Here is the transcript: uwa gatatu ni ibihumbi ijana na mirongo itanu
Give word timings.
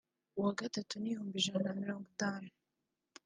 uwa 0.37 0.51
gatatu 0.59 0.93
ni 0.97 1.07
ibihumbi 1.09 1.35
ijana 1.41 1.65
na 1.67 1.77
mirongo 1.81 2.05
itanu 2.13 2.49